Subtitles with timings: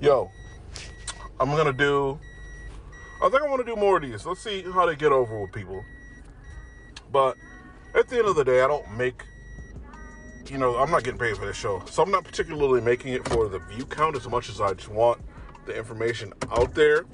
[0.00, 0.30] yo,
[1.40, 2.18] I'm gonna do.
[3.22, 4.26] I think I want to do more of these.
[4.26, 5.84] Let's see how they get over with people.
[7.10, 7.36] But
[7.94, 9.22] at the end of the day, I don't make.
[10.50, 13.26] You know, I'm not getting paid for this show, so I'm not particularly making it
[13.28, 15.22] for the view count as much as I just want
[15.64, 17.06] the information out there.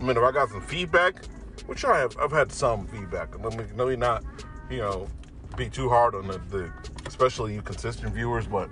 [0.00, 1.24] I mean, if I got some feedback,
[1.66, 3.38] which I have, I've had some feedback.
[3.38, 4.24] Let me, let me not,
[4.68, 5.08] you know,
[5.56, 6.72] be too hard on the, the
[7.06, 8.68] especially you consistent viewers, but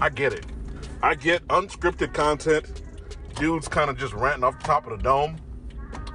[0.00, 0.46] I get it.
[1.02, 2.82] I get unscripted content,
[3.36, 5.36] dudes kind of just ranting off the top of the dome.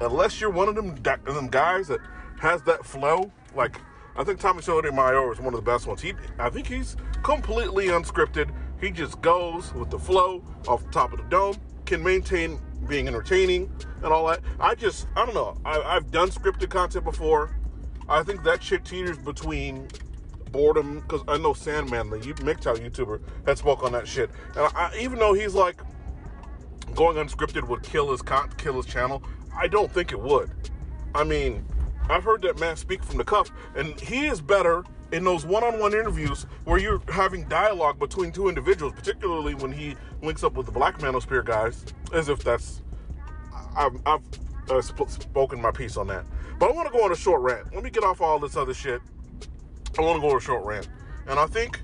[0.01, 1.99] Unless you're one of them, them guys that
[2.39, 3.79] has that flow, like
[4.15, 6.01] I think Tommy Sotomayor is one of the best ones.
[6.01, 8.51] He, I think he's completely unscripted.
[8.79, 11.55] He just goes with the flow off the top of the dome,
[11.85, 13.71] can maintain being entertaining
[14.03, 14.41] and all that.
[14.59, 15.57] I just, I don't know.
[15.63, 17.55] I, I've done scripted content before.
[18.09, 19.87] I think that shit teeters between
[20.51, 24.29] boredom because I know Sandman, the MGTOW YouTuber, had spoke on that shit.
[24.55, 25.81] And I, even though he's like
[26.95, 29.23] going unscripted would kill his con- kill his channel,
[29.57, 30.51] I don't think it would.
[31.13, 31.65] I mean,
[32.09, 35.93] I've heard that man speak from the cuff, and he is better in those one-on-one
[35.93, 40.71] interviews where you're having dialogue between two individuals, particularly when he links up with the
[40.71, 42.81] Black Manosphere guys, as if that's
[43.75, 44.21] I've, I've
[44.69, 46.25] uh, sp- spoken my piece on that.
[46.59, 47.73] But I want to go on a short rant.
[47.73, 49.01] Let me get off all this other shit.
[49.97, 50.89] I want to go on a short rant,
[51.27, 51.81] and I think.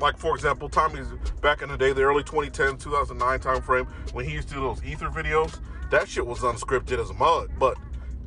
[0.00, 1.06] Like for example, Tommy's
[1.40, 4.60] back in the day, the early 2010, 2009 time frame, when he used to do
[4.60, 5.60] those ether videos,
[5.90, 7.76] that shit was unscripted as mud, but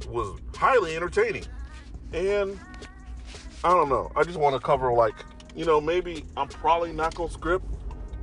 [0.08, 1.44] was highly entertaining.
[2.14, 2.58] And
[3.64, 4.12] I don't know.
[4.16, 5.16] I just want to cover like,
[5.56, 7.66] you know, maybe I'm probably not gonna script,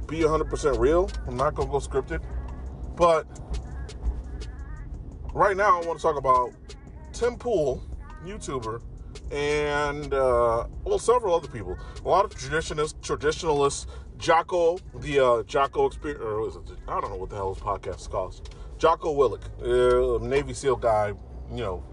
[0.06, 1.10] be 100% real.
[1.26, 2.22] I'm not gonna go scripted,
[2.96, 3.26] but
[5.34, 6.52] right now I want to talk about
[7.12, 7.82] Tim Pool,
[8.24, 8.80] YouTuber,
[9.30, 11.76] and uh, well, several other people.
[12.04, 13.86] A lot of traditionalists, traditionalists.
[14.16, 16.62] Jocko, the uh, Jocko experience, or is it?
[16.86, 18.48] I don't know what the hell his podcast is called.
[18.78, 21.08] Jocko Willink, uh, Navy SEAL guy,
[21.50, 21.84] you know,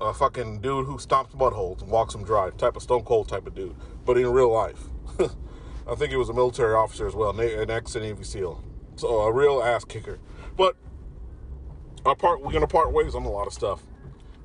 [0.00, 3.46] a fucking dude who stomps buttholes and walks them dry, type of stone cold type
[3.46, 4.84] of dude, but in real life.
[5.18, 8.62] I think he was a military officer as well, an ex Navy SEAL,
[8.96, 10.18] so a real ass kicker.
[10.56, 10.76] But
[12.04, 13.82] our part, we're gonna part ways on a lot of stuff.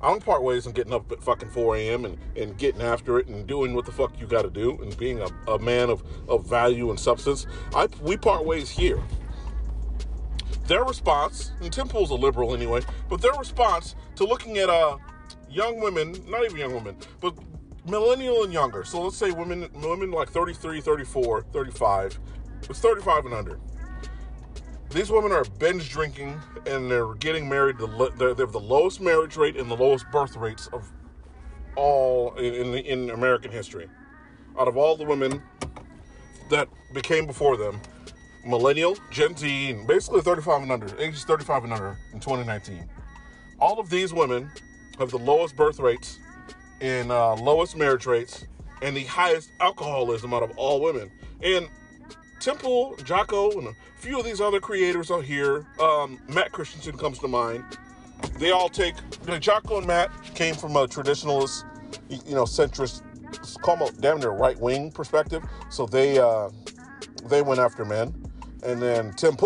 [0.02, 2.04] I'm part ways on getting up at fucking 4 a.m.
[2.04, 4.96] And, and getting after it and doing what the fuck you got to do and
[4.98, 7.46] being a, a man of, of value and substance.
[7.74, 9.02] I we part ways here
[10.66, 14.96] their response, and Tim Pool's a liberal anyway, but their response to looking at uh,
[15.50, 17.34] young women, not even young women, but
[17.86, 18.84] millennial and younger.
[18.84, 22.18] So let's say women, women like 33, 34, 35.
[22.68, 23.60] It's 35 and under.
[24.94, 27.78] These women are binge drinking and they're getting married.
[28.16, 30.88] They're, they have the lowest marriage rate and the lowest birth rates of
[31.74, 33.88] all in, in, in American history.
[34.56, 35.42] Out of all the women
[36.48, 37.80] that became before them,
[38.46, 42.88] millennial, Gen Z, and basically 35 and under, ages 35 and under in 2019.
[43.58, 44.48] All of these women
[45.00, 46.20] have the lowest birth rates
[46.80, 48.44] and uh, lowest marriage rates
[48.80, 51.10] and the highest alcoholism out of all women.
[51.42, 51.68] And
[52.52, 57.18] Pool, Jocko, and a few of these other creators out here, um, Matt Christensen comes
[57.20, 57.64] to mind.
[58.38, 58.94] They all take,
[59.40, 61.64] Jocko and Matt came from a traditionalist,
[62.10, 63.02] you know, centrist,
[63.66, 65.42] almost damn near right wing perspective.
[65.70, 66.50] So they, uh,
[67.24, 68.14] they went after men.
[68.62, 69.36] And then Tim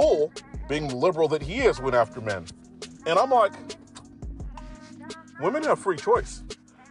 [0.68, 2.46] being the liberal that he is, went after men.
[3.06, 3.52] And I'm like,
[5.40, 6.42] women have free choice.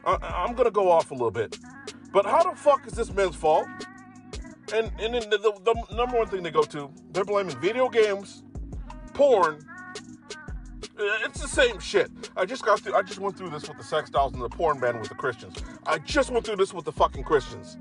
[0.05, 1.57] I, am gonna go off a little bit,
[2.13, 3.67] but how the fuck is this men's fault?
[4.73, 7.89] And and then the, the, the number one thing they go to, they're blaming video
[7.89, 8.43] games,
[9.13, 9.59] porn.
[10.99, 12.09] It's the same shit.
[12.35, 12.95] I just got through.
[12.95, 15.15] I just went through this with the sex dolls and the porn ban with the
[15.15, 15.63] Christians.
[15.85, 17.77] I just went through this with the fucking Christians.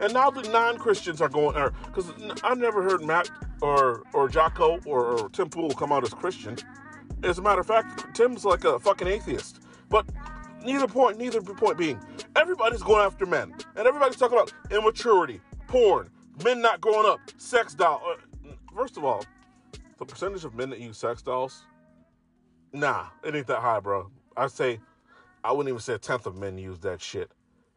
[0.00, 2.12] And now the non-Christians are going, er, because
[2.44, 6.56] I never heard Matt or or Jocko or, or Tim Pool come out as Christian.
[7.24, 9.60] As a matter of fact, Tim's like a fucking atheist.
[9.88, 10.06] But
[10.64, 12.00] neither point, neither point being,
[12.36, 16.08] everybody's going after men, and everybody's talking about immaturity, porn,
[16.44, 18.02] men not growing up, sex doll.
[18.04, 19.24] Uh, first of all,
[19.98, 21.64] the percentage of men that use sex dolls,
[22.72, 24.10] nah, it ain't that high, bro.
[24.36, 24.80] I'd say,
[25.42, 27.30] I wouldn't even say a tenth of men use that shit.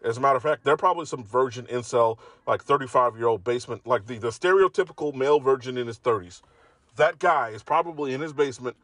[0.03, 2.17] As a matter of fact, there are probably some virgin incel,
[2.47, 6.41] like 35 year old basement, like the, the stereotypical male virgin in his 30s.
[6.95, 8.75] That guy is probably in his basement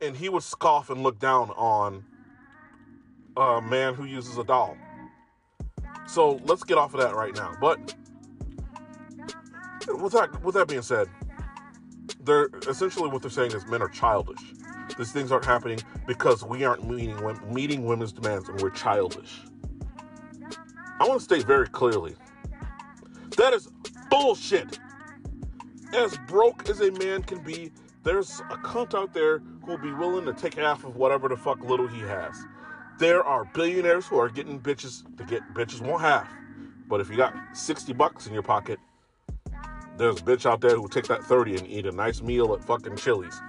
[0.00, 2.04] and he would scoff and look down on
[3.36, 4.76] a man who uses a doll.
[6.06, 7.54] So let's get off of that right now.
[7.60, 7.94] But
[9.96, 11.08] with that, with that being said,
[12.20, 14.40] they're essentially what they're saying is men are childish.
[14.96, 17.16] These things aren't happening because we aren't meeting
[17.52, 19.40] meeting women's demands and we're childish.
[21.00, 22.16] I want to state very clearly
[23.36, 23.68] that is
[24.10, 24.80] bullshit.
[25.94, 27.70] as broke as a man can be,
[28.02, 31.36] there's a cunt out there who will be willing to take half of whatever the
[31.36, 32.36] fuck little he has.
[32.98, 36.28] There are billionaires who are getting bitches to get bitches won't half.
[36.88, 38.80] But if you got 60 bucks in your pocket,
[39.98, 42.64] there's a bitch out there who take that 30 and eat a nice meal at
[42.64, 43.40] fucking Chili's.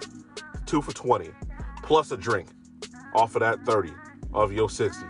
[0.66, 1.30] Two for 20,
[1.82, 2.48] plus a drink
[3.14, 3.92] off of that 30
[4.34, 5.06] of your 60.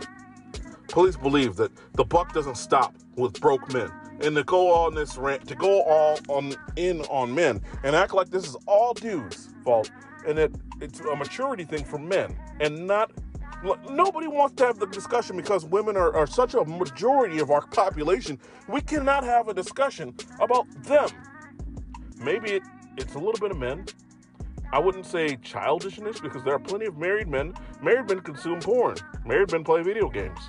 [0.87, 3.91] Police believe that the buck doesn't stop with broke men.
[4.21, 8.13] And to go on this rant, to go all on in on men and act
[8.13, 9.89] like this is all dudes' fault,
[10.27, 13.11] and that it's a maturity thing for men and not
[13.89, 17.65] nobody wants to have the discussion because women are, are such a majority of our
[17.67, 18.39] population.
[18.67, 21.09] We cannot have a discussion about them.
[22.21, 22.63] Maybe it,
[22.97, 23.85] it's a little bit of men.
[24.73, 27.53] I wouldn't say childishness because there are plenty of married men.
[27.81, 28.95] Married men consume porn.
[29.25, 30.39] Married men play video games.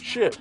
[0.00, 0.38] Shit.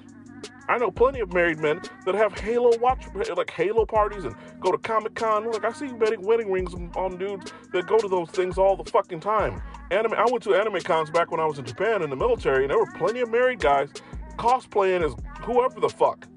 [0.68, 4.72] I know plenty of married men that have Halo watch, like Halo parties and go
[4.72, 5.52] to Comic Con.
[5.52, 8.90] Like I see wedding, wedding rings on dudes that go to those things all the
[8.90, 9.62] fucking time.
[9.92, 10.14] Anime.
[10.14, 12.72] I went to anime cons back when I was in Japan in the military, and
[12.72, 13.90] there were plenty of married guys
[14.38, 16.28] cosplaying as whoever the fuck.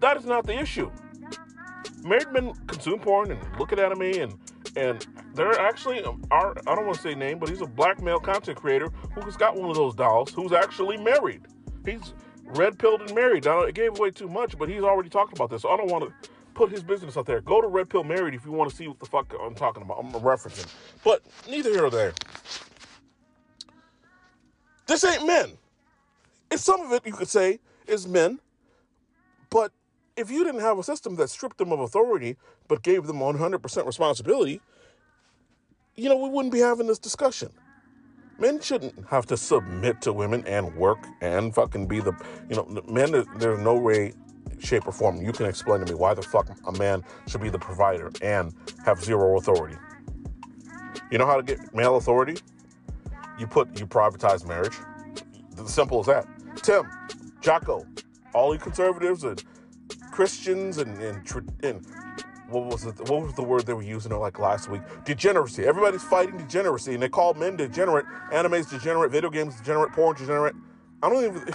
[0.00, 0.90] That is not the issue.
[2.02, 4.34] Married men consume porn and look at anime, and
[4.76, 6.54] and there actually um, are.
[6.66, 9.56] I don't want to say name, but he's a black male content creator who's got
[9.56, 11.42] one of those dolls who's actually married.
[11.84, 12.14] He's
[12.44, 13.44] red pilled and married.
[13.44, 15.90] Now it gave away too much, but he's already talked about this, so I don't
[15.90, 17.40] want to put his business out there.
[17.40, 19.82] Go to Red Pill Married if you want to see what the fuck I'm talking
[19.82, 19.98] about.
[19.98, 20.66] I'm referencing.
[21.04, 22.14] But neither here nor there.
[24.86, 25.52] This ain't men.
[26.50, 28.40] If some of it you could say is men,
[29.50, 29.72] but
[30.18, 32.36] if you didn't have a system that stripped them of authority
[32.66, 34.60] but gave them 100% responsibility,
[35.94, 37.50] you know, we wouldn't be having this discussion.
[38.38, 42.12] Men shouldn't have to submit to women and work and fucking be the,
[42.48, 44.12] you know, men, there's no way
[44.60, 47.48] shape, or form you can explain to me why the fuck a man should be
[47.48, 48.54] the provider and
[48.84, 49.76] have zero authority.
[51.10, 52.36] You know how to get male authority?
[53.38, 54.76] You put you privatize marriage.
[55.66, 56.26] Simple as that.
[56.56, 56.88] Tim,
[57.40, 57.86] Jocko,
[58.34, 59.42] all you conservatives and
[60.18, 61.86] Christians and and, and
[62.48, 62.98] what was it?
[63.08, 64.82] What was the word they were using like last week?
[65.04, 65.64] Degeneracy.
[65.64, 70.56] Everybody's fighting degeneracy, and they call men degenerate, animes degenerate, video games degenerate, porn degenerate.
[71.04, 71.54] I don't even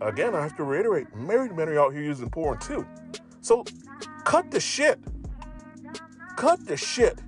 [0.00, 2.86] again, I have to reiterate, married men are out here using porn too.
[3.40, 3.64] So
[4.24, 5.00] cut the shit.
[6.36, 7.20] Cut the shit.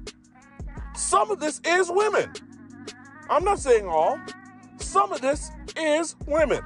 [0.94, 2.32] Some of this is women.
[3.28, 4.20] I'm not saying all.
[4.76, 6.62] Some of this is women.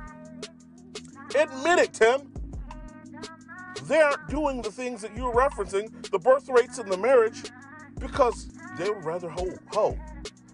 [1.34, 2.35] Admit it, Tim.
[3.86, 7.44] They're doing the things that you're referencing, the birth rates in the marriage,
[8.00, 9.56] because they would rather hoe.
[9.68, 9.96] hoe.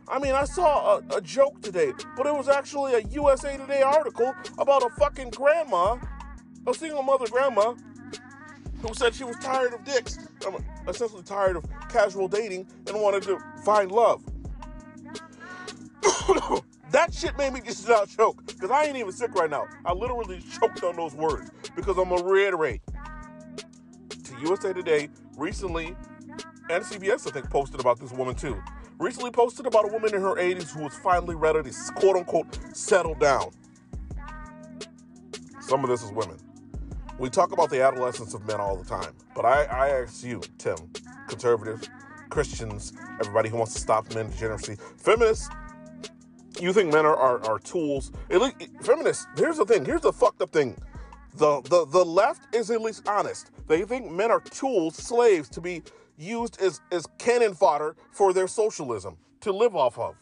[0.07, 3.81] I mean, I saw a, a, joke today, but it was actually a USA Today
[3.81, 5.97] article about a fucking grandma,
[6.67, 7.75] a single mother grandma,
[8.83, 13.23] who said she was tired of dicks, um, essentially tired of casual dating, and wanted
[13.23, 14.23] to find love.
[16.91, 19.67] that shit made me just not choke, because I ain't even sick right now.
[19.87, 22.83] I literally choked on those words, because I'm gonna reiterate.
[24.43, 25.97] USA Today, recently,
[26.71, 28.61] and CBS, I think, posted about this woman too
[29.03, 32.59] recently posted about a woman in her 80s who was finally ready to quote unquote
[32.75, 33.51] settle down.
[35.61, 36.37] Some of this is women.
[37.19, 40.41] We talk about the adolescence of men all the time, but I, I ask you,
[40.59, 40.77] Tim,
[41.29, 41.89] conservative,
[42.31, 45.49] Christians, everybody who wants to stop men degeneracy, feminists,
[46.61, 48.13] you think men are, are, are tools.
[48.31, 50.77] Least, feminists, here's the thing, here's the fucked up thing.
[51.35, 53.51] The, the, the left is at least honest.
[53.67, 55.83] They think men are tools, slaves to be
[56.19, 60.17] used as, as cannon fodder for their socialism to live off of.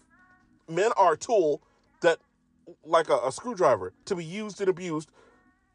[0.69, 1.63] Men are a tool
[2.01, 2.19] that,
[2.85, 5.11] like a, a screwdriver, to be used and abused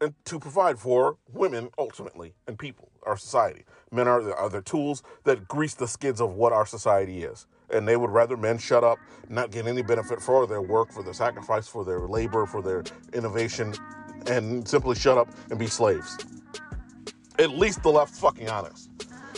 [0.01, 3.63] and to provide for women ultimately and people, our society.
[3.92, 7.48] Men are the, are the tools that grease the skids of what our society is.
[7.72, 9.00] And they would rather men shut up,
[9.30, 12.84] not get any benefit for their work, for their sacrifice, for their labor, for their
[13.13, 13.74] innovation,
[14.27, 16.17] and simply shut up and be slaves.
[17.38, 18.89] At least the left's fucking honest.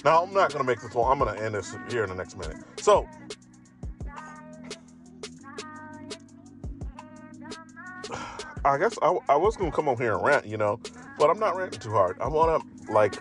[0.06, 1.12] Now, I'm not going to make this long.
[1.12, 2.58] I'm going to end this here in the next minute.
[2.80, 3.08] So,
[8.64, 10.80] I guess I, I was going to come on here and rant, you know,
[11.18, 12.18] but I'm not ranting too hard.
[12.20, 13.16] I want to, like,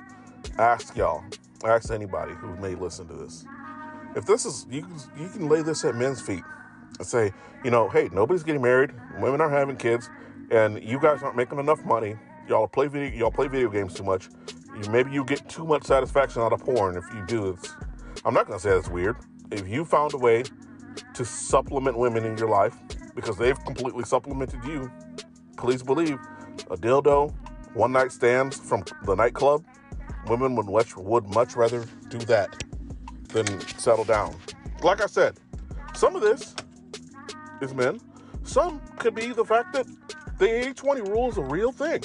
[0.59, 1.25] ask y'all,
[1.65, 3.45] ask anybody who may listen to this.
[4.15, 4.87] If this is, you
[5.19, 6.43] you can lay this at men's feet
[6.99, 7.33] and say,
[7.65, 10.11] you know, hey, nobody's getting married, women aren't having kids,
[10.51, 12.17] and you guys aren't making enough money.
[12.49, 14.29] Y'all play video, y'all play video games too much
[14.91, 16.97] maybe you get too much satisfaction out of porn.
[16.97, 17.75] If you do, it's,
[18.25, 19.17] I'm not to say that's weird.
[19.51, 20.45] If you found a way
[21.15, 22.77] to supplement women in your life
[23.15, 24.91] because they've completely supplemented you,
[25.57, 26.19] please believe
[26.71, 27.35] a dildo,
[27.75, 29.65] one night stands from the nightclub,
[30.29, 32.65] Women would much, would much rather do that
[33.29, 33.47] than
[33.79, 34.35] settle down.
[34.83, 35.37] Like I said,
[35.95, 36.57] some of this
[37.61, 38.01] is men.
[38.43, 39.87] Some could be the fact that
[40.39, 42.03] the 80 20 rule is a real thing.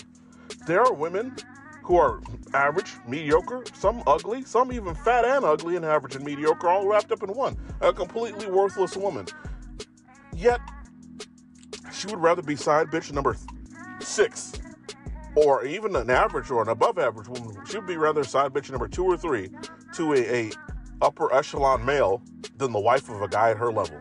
[0.67, 1.35] There are women
[1.83, 2.21] who are
[2.53, 7.11] average, mediocre, some ugly, some even fat and ugly and average and mediocre, all wrapped
[7.11, 7.57] up in one.
[7.81, 9.25] A completely worthless woman.
[10.33, 10.61] Yet,
[11.91, 13.35] she would rather be side bitch number
[13.99, 14.53] six,
[15.35, 17.57] or even an average or an above average woman.
[17.67, 19.49] She would be rather side bitch number two or three
[19.95, 20.51] to a, a
[21.01, 22.21] upper echelon male
[22.57, 23.99] than the wife of a guy at her level.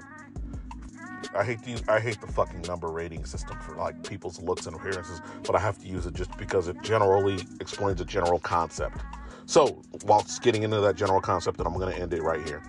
[1.34, 4.74] I hate the I hate the fucking number rating system for like people's looks and
[4.74, 8.98] appearances, but I have to use it just because it generally explains a general concept.
[9.46, 12.62] So, whilst getting into that general concept, and I'm going to end it right here.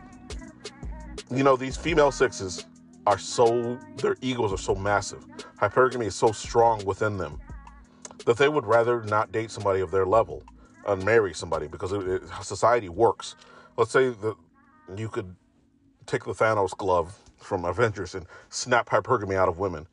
[1.29, 2.65] You know, these female sixes
[3.07, 5.25] are so their egos are so massive.
[5.59, 7.39] Hypergamy is so strong within them
[8.25, 10.43] that they would rather not date somebody of their level
[10.87, 13.35] and marry somebody because it, it, society works.
[13.77, 14.35] Let's say that
[14.95, 15.35] you could
[16.05, 19.87] take the Thanos glove from Avengers and snap hypergamy out of women.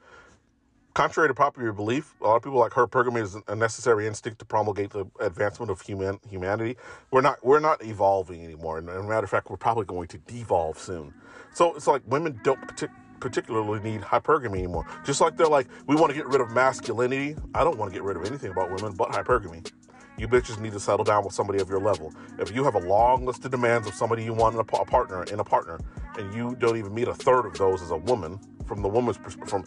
[0.95, 4.40] Contrary to popular belief, a lot of people like her, hypergamy is a necessary instinct
[4.40, 6.76] to promulgate the advancement of human humanity.
[7.12, 10.09] We're not we're not evolving anymore, and as a matter of fact, we're probably going
[10.09, 11.14] to devolve soon.
[11.55, 12.90] So it's like women don't partic-
[13.21, 14.87] particularly need hypergamy anymore.
[15.05, 17.37] Just like they're like, we want to get rid of masculinity.
[17.55, 19.71] I don't want to get rid of anything about women but hypergamy.
[20.19, 22.12] You bitches need to settle down with somebody of your level.
[22.40, 25.23] If you have a long list of demands of somebody you want in a, partner
[25.23, 25.78] in a partner,
[26.19, 29.17] and you don't even meet a third of those as a woman, from the woman's
[29.17, 29.65] perspective, from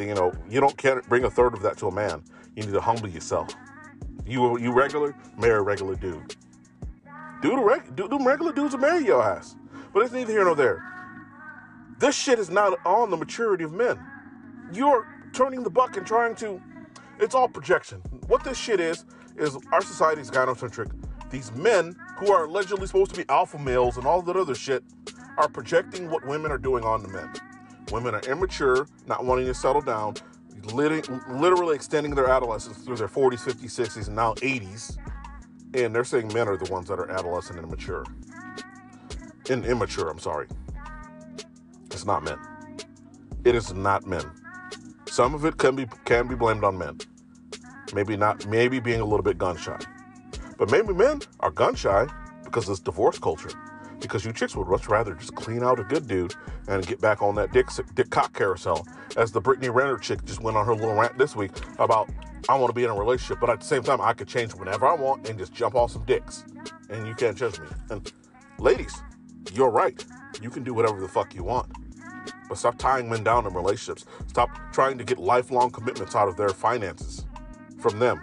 [0.00, 2.22] you know, you don't can't bring a third of that to a man.
[2.54, 3.54] You need to humble yourself.
[4.24, 6.36] You you regular, marry a regular dude.
[7.42, 9.56] Do the reg, do regular dudes will marry your ass.
[9.92, 10.84] But it's neither here nor there.
[11.98, 13.98] This shit is not on the maturity of men.
[14.72, 16.60] You're turning the buck and trying to.
[17.20, 17.98] It's all projection.
[18.28, 19.04] What this shit is
[19.36, 20.92] is our society is gynocentric.
[21.30, 24.82] These men who are allegedly supposed to be alpha males and all that other shit
[25.38, 27.32] are projecting what women are doing on the men.
[27.92, 30.14] Women are immature, not wanting to settle down,
[30.72, 34.98] literally extending their adolescence through their 40s, 50s, 60s, and now 80s.
[35.74, 38.04] And they're saying men are the ones that are adolescent and immature.
[39.48, 40.48] In immature, I'm sorry.
[41.86, 42.38] It's not men.
[43.44, 44.24] It is not men.
[45.06, 46.98] Some of it can be can be blamed on men.
[47.94, 49.78] Maybe not, maybe being a little bit gun shy.
[50.58, 52.06] But maybe men are gun shy
[52.44, 53.50] because it's divorce culture.
[54.00, 56.34] Because you chicks would much rather just clean out a good dude
[56.68, 58.86] and get back on that dick, dick cock carousel.
[59.16, 62.08] As the Brittany Renner chick just went on her little rant this week about,
[62.48, 64.54] I want to be in a relationship, but at the same time, I could change
[64.54, 66.44] whenever I want and just jump off some dicks.
[66.90, 67.66] And you can't judge me.
[67.90, 68.10] And
[68.58, 69.02] ladies,
[69.52, 70.04] you're right.
[70.40, 71.72] You can do whatever the fuck you want.
[72.48, 74.06] But stop tying men down in relationships.
[74.28, 77.26] Stop trying to get lifelong commitments out of their finances
[77.78, 78.20] from them.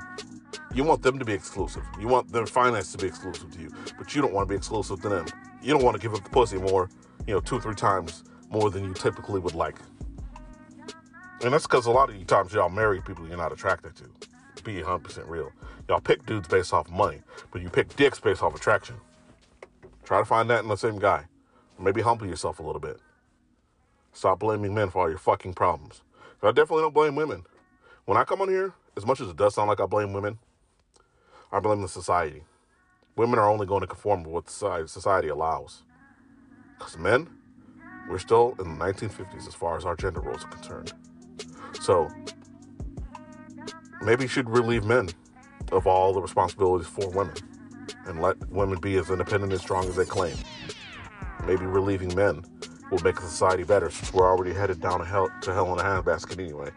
[0.74, 1.84] You want them to be exclusive.
[2.00, 4.58] You want their finance to be exclusive to you, but you don't want to be
[4.58, 5.25] exclusive to them.
[5.65, 6.91] You don't want to give up the pussy more,
[7.25, 9.77] you know, two three times more than you typically would like.
[11.41, 14.03] And that's because a lot of you times y'all marry people you're not attracted to.
[14.63, 15.51] Be 100% real.
[15.89, 18.95] Y'all pick dudes based off money, but you pick dicks based off attraction.
[20.03, 21.25] Try to find that in the same guy.
[21.79, 23.00] Maybe humble yourself a little bit.
[24.13, 26.01] Stop blaming men for all your fucking problems.
[26.43, 27.43] I definitely don't blame women.
[28.05, 30.38] When I come on here, as much as it does sound like I blame women,
[31.51, 32.43] I blame the society.
[33.15, 35.84] Women are only going to conform to what society allows.
[36.77, 37.29] Because men,
[38.10, 40.93] we're still in the 1950s as far as our gender roles are concerned.
[41.81, 42.10] So
[44.01, 45.10] maybe you should relieve men
[45.72, 47.36] of all the responsibilities for women
[48.05, 50.36] and let women be as independent and strong as they claim.
[51.45, 52.43] Maybe relieving men
[52.91, 55.84] will make society better since we're already headed down to hell, to hell in a
[55.84, 56.72] handbasket anyway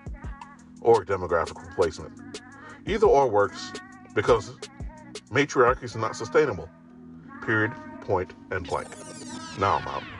[0.80, 2.40] or demographic replacement.
[2.86, 3.72] Either or works
[4.14, 4.56] because
[5.30, 6.68] matriarchy is not sustainable.
[7.44, 8.88] Period, point, and blank.
[9.58, 10.17] Now I'm out.